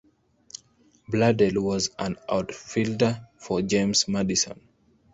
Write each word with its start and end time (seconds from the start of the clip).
Bladel 1.11 1.61
was 1.61 1.91
an 1.99 2.17
outfielder 2.27 3.27
for 3.37 3.61
James 3.61 4.07
Madison. 4.07 4.59